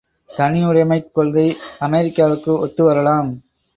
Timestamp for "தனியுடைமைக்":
0.29-1.11